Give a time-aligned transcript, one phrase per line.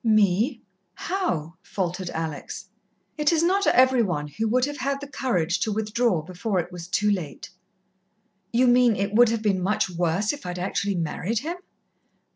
[0.03, 0.63] "Me
[0.95, 2.69] how?" faltered Alex.
[3.19, 6.71] "It is not every one who would have had the courage to withdraw before it
[6.71, 7.51] was too late."
[8.51, 11.57] "You mean, it would have been much worse if I'd actually married him?"